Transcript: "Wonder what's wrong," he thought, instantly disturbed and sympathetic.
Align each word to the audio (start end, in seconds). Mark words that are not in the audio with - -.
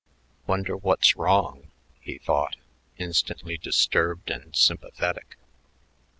"Wonder 0.47 0.75
what's 0.75 1.15
wrong," 1.15 1.69
he 1.99 2.17
thought, 2.17 2.55
instantly 2.97 3.55
disturbed 3.59 4.31
and 4.31 4.55
sympathetic. 4.55 5.37